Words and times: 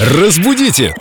Разбудите! 0.00 0.94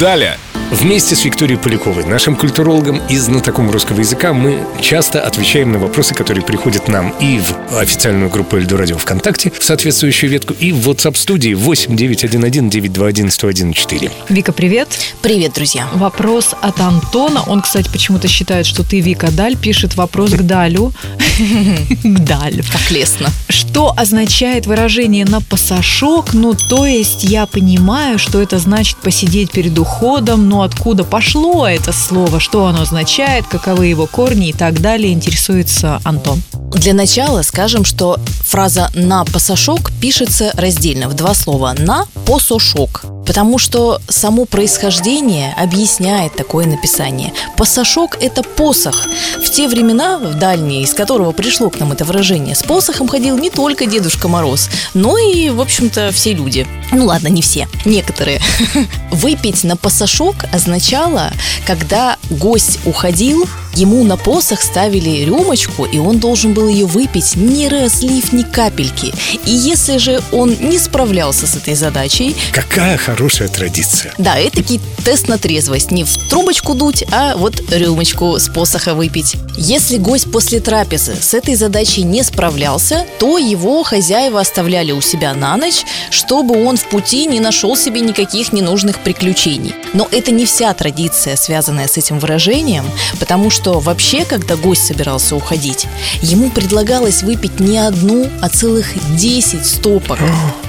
Далее! 0.00 0.36
Вместе 0.72 1.14
с 1.14 1.24
Викторией 1.24 1.60
Поляковой, 1.60 2.04
нашим 2.04 2.34
культурологом 2.34 3.00
и 3.08 3.16
знатоком 3.18 3.70
русского 3.70 4.00
языка, 4.00 4.32
мы 4.32 4.66
часто 4.80 5.22
отвечаем 5.22 5.70
на 5.70 5.78
вопросы, 5.78 6.12
которые 6.12 6.44
приходят 6.44 6.88
нам 6.88 7.14
и 7.20 7.38
в 7.38 7.78
официальную 7.78 8.28
группу 8.30 8.56
Эльду 8.56 8.76
Радио 8.76 8.98
ВКонтакте, 8.98 9.52
в 9.56 9.62
соответствующую 9.62 10.28
ветку, 10.28 10.54
и 10.58 10.72
в 10.72 10.88
WhatsApp-студии 10.88 11.54
8 11.54 11.96
911 11.96 12.68
921 12.68 13.28
1014. 13.28 14.10
Вика, 14.28 14.52
привет. 14.52 14.88
Привет, 15.22 15.52
друзья. 15.54 15.88
Вопрос 15.94 16.52
от 16.60 16.80
Антона. 16.80 17.44
Он, 17.46 17.62
кстати, 17.62 17.88
почему-то 17.88 18.26
считает, 18.26 18.66
что 18.66 18.82
ты 18.82 18.98
Вика 18.98 19.30
Даль. 19.30 19.56
Пишет 19.56 19.94
вопрос 19.94 20.32
к 20.32 20.42
Далю. 20.42 20.92
К 22.02 22.18
Далю. 22.18 22.64
Как 22.72 22.90
лестно. 22.90 23.28
Что 23.48 23.94
означает 23.96 24.66
выражение 24.66 25.24
на 25.24 25.40
пасашок? 25.40 26.34
Ну, 26.34 26.54
то 26.54 26.86
есть 26.86 27.22
я 27.22 27.46
понимаю, 27.46 28.18
что 28.18 28.42
это 28.42 28.58
значит 28.58 28.96
посидеть 28.96 29.52
перед 29.52 29.75
уходом, 29.78 30.48
но 30.48 30.62
откуда 30.62 31.04
пошло 31.04 31.66
это 31.66 31.92
слово, 31.92 32.40
что 32.40 32.66
оно 32.66 32.82
означает, 32.82 33.46
каковы 33.46 33.86
его 33.86 34.06
корни 34.06 34.48
и 34.48 34.52
так 34.52 34.80
далее, 34.80 35.12
интересуется 35.12 36.00
Антон. 36.04 36.42
Для 36.76 36.92
начала 36.92 37.40
скажем, 37.40 37.86
что 37.86 38.20
фраза 38.44 38.90
«на 38.94 39.24
пасашок» 39.24 39.90
пишется 39.98 40.52
раздельно 40.54 41.08
в 41.08 41.14
два 41.14 41.32
слова 41.32 41.74
«на 41.76 42.06
посошок». 42.26 43.02
Потому 43.26 43.58
что 43.58 44.00
само 44.08 44.44
происхождение 44.44 45.54
объясняет 45.54 46.36
такое 46.36 46.66
написание. 46.66 47.32
Пасашок– 47.56 48.18
это 48.20 48.42
посох. 48.42 49.06
В 49.42 49.50
те 49.50 49.68
времена, 49.68 50.18
в 50.18 50.34
дальние, 50.34 50.82
из 50.82 50.92
которого 50.92 51.32
пришло 51.32 51.70
к 51.70 51.80
нам 51.80 51.92
это 51.92 52.04
выражение, 52.04 52.54
с 52.54 52.62
посохом 52.62 53.08
ходил 53.08 53.36
не 53.38 53.50
только 53.50 53.86
Дедушка 53.86 54.28
Мороз, 54.28 54.68
но 54.94 55.16
и, 55.18 55.48
в 55.48 55.60
общем-то, 55.60 56.12
все 56.12 56.34
люди. 56.34 56.68
Ну 56.92 57.06
ладно, 57.06 57.28
не 57.28 57.40
все, 57.42 57.68
некоторые. 57.84 58.40
Выпить 59.10 59.64
на 59.64 59.76
пасашок 59.76 60.36
означало, 60.52 61.32
когда 61.66 62.16
гость 62.30 62.78
уходил, 62.84 63.48
Ему 63.76 64.04
на 64.04 64.16
посох 64.16 64.62
ставили 64.62 65.22
рюмочку, 65.22 65.84
и 65.84 65.98
он 65.98 66.18
должен 66.18 66.54
был 66.54 66.66
ее 66.66 66.86
выпить, 66.86 67.36
не 67.36 67.68
разлив 67.68 68.32
ни 68.32 68.42
капельки. 68.42 69.12
И 69.44 69.50
если 69.50 69.98
же 69.98 70.22
он 70.32 70.56
не 70.60 70.78
справлялся 70.78 71.46
с 71.46 71.56
этой 71.56 71.74
задачей... 71.74 72.34
Какая 72.52 72.96
хорошая 72.96 73.48
традиция. 73.48 74.14
Да, 74.16 74.38
это 74.38 74.62
таки 74.62 74.80
тест 75.04 75.28
на 75.28 75.36
трезвость. 75.36 75.90
Не 75.90 76.04
в 76.04 76.16
трубочку 76.30 76.72
дуть, 76.74 77.04
а 77.12 77.36
вот 77.36 77.70
рюмочку 77.70 78.38
с 78.38 78.48
посоха 78.48 78.94
выпить. 78.94 79.36
Если 79.58 79.98
гость 79.98 80.32
после 80.32 80.60
трапезы 80.60 81.14
с 81.14 81.34
этой 81.34 81.54
задачей 81.54 82.02
не 82.02 82.22
справлялся, 82.22 83.04
то 83.18 83.36
его 83.36 83.82
хозяева 83.82 84.40
оставляли 84.40 84.92
у 84.92 85.02
себя 85.02 85.34
на 85.34 85.54
ночь, 85.58 85.84
чтобы 86.10 86.64
он 86.64 86.78
в 86.78 86.88
пути 86.88 87.26
не 87.26 87.40
нашел 87.40 87.76
себе 87.76 88.00
никаких 88.00 88.54
ненужных 88.54 89.00
приключений. 89.00 89.74
Но 89.92 90.08
это 90.10 90.30
не 90.30 90.46
вся 90.46 90.72
традиция, 90.72 91.36
связанная 91.36 91.88
с 91.88 91.98
этим 91.98 92.18
выражением, 92.18 92.86
потому 93.20 93.50
что 93.50 93.65
что 93.66 93.80
вообще, 93.80 94.24
когда 94.24 94.54
гость 94.54 94.86
собирался 94.86 95.34
уходить, 95.34 95.88
ему 96.22 96.50
предлагалось 96.50 97.24
выпить 97.24 97.58
не 97.58 97.78
одну, 97.78 98.28
а 98.40 98.48
целых 98.48 98.94
10 99.16 99.66
стопок. 99.66 100.20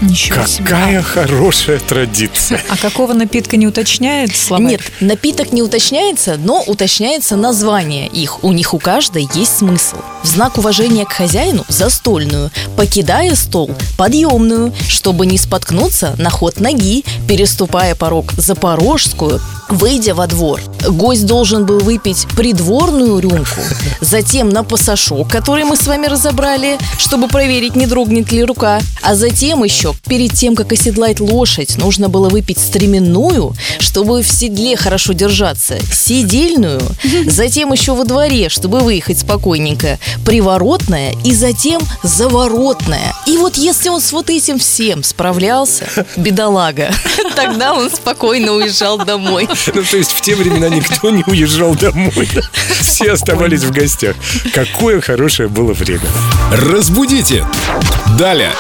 Ничего 0.02 0.42
Какая 0.58 1.04
хорошая 1.04 1.78
традиция. 1.78 2.60
А 2.68 2.76
какого 2.76 3.14
напитка 3.14 3.56
не 3.56 3.68
уточняет 3.68 4.36
словарь? 4.36 4.72
Нет, 4.72 4.82
напиток 5.00 5.54
не 5.54 5.62
уточняется, 5.62 6.38
но 6.44 6.64
уточняется 6.66 7.36
название 7.36 8.08
их. 8.08 8.44
У 8.44 8.52
них 8.52 8.74
у 8.74 8.80
каждой 8.80 9.30
есть 9.36 9.60
смысл. 9.60 9.98
В 10.28 10.30
знак 10.30 10.58
уважения 10.58 11.06
к 11.06 11.14
хозяину– 11.14 11.64
застольную, 11.70 12.52
покидая 12.76 13.34
стол– 13.34 13.72
подъемную, 13.98 14.74
чтобы 14.90 15.26
не 15.26 15.38
споткнуться 15.38 16.16
на 16.18 16.30
ход 16.30 16.60
ноги, 16.60 17.06
переступая 17.30 17.96
порог 17.96 18.34
запорожскую, 18.34 19.40
выйдя 19.70 20.14
во 20.14 20.28
двор. 20.28 20.62
Гость 20.88 21.26
должен 21.26 21.66
был 21.66 21.80
выпить 21.80 22.28
придворную 22.36 23.20
рюмку, 23.20 23.62
затем 24.02 24.50
на 24.50 24.64
пасашок, 24.64 25.30
который 25.30 25.64
мы 25.64 25.76
с 25.76 25.88
вами 25.88 26.08
разобрали, 26.08 26.78
чтобы 26.98 27.28
проверить, 27.30 27.76
не 27.76 27.88
дрогнет 27.88 28.32
ли 28.32 28.44
рука, 28.44 28.82
а 29.02 29.16
затем 29.16 29.64
еще, 29.64 29.94
перед 30.08 30.34
тем, 30.34 30.56
как 30.56 30.74
оседлать 30.74 31.20
лошадь, 31.20 31.78
нужно 31.78 32.10
было 32.10 32.30
выпить 32.30 32.60
стременную, 32.60 33.56
чтобы 33.80 34.22
в 34.22 34.30
седле 34.30 34.76
хорошо 34.76 35.14
держаться, 35.14 35.78
сидельную, 35.92 36.82
затем 37.28 37.72
еще 37.72 37.94
во 37.94 38.04
дворе, 38.04 38.50
чтобы 38.50 38.80
выехать 38.80 39.20
спокойненько, 39.20 40.00
приворотная 40.26 41.14
и 41.24 41.34
затем 41.34 41.82
заворотная. 42.04 43.14
И 43.26 43.38
вот 43.38 43.58
если 43.58 43.90
он 43.90 44.02
с 44.02 44.12
вот 44.12 44.30
этим 44.30 44.60
всем 44.60 45.04
справлялся, 45.04 46.06
бедолага, 46.18 46.92
тогда 47.36 47.74
он 47.74 47.90
спокойно 47.90 48.54
уезжал 48.54 48.98
домой. 48.98 49.48
Ну, 49.74 49.84
то 49.84 49.98
есть 49.98 50.12
в 50.12 50.22
те 50.22 50.36
времена 50.36 50.70
никто 50.70 51.10
не 51.10 51.24
уезжал 51.28 51.76
домой. 51.76 52.30
Все 52.82 53.14
оставались 53.14 53.64
в 53.64 53.72
гостях. 53.72 54.16
Какое 54.54 55.02
хорошее 55.02 55.50
было 55.50 55.74
время. 55.74 56.08
Разбудите! 56.52 57.46
Далее! 58.18 58.54